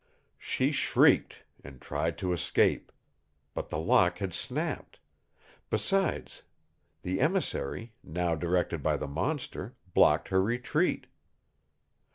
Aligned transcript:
She 0.39 0.71
shrieked 0.71 1.43
and 1.63 1.79
tried 1.79 2.17
to 2.17 2.33
escape. 2.33 2.91
But 3.53 3.69
the 3.69 3.77
lock 3.77 4.17
had 4.17 4.33
snapped. 4.33 4.99
Besides, 5.69 6.41
the 7.03 7.21
emissary, 7.21 7.93
now 8.03 8.33
directed 8.33 8.81
by 8.81 8.97
the 8.97 9.05
monster, 9.07 9.75
blocked 9.93 10.29
her 10.29 10.41
retreat. 10.41 11.05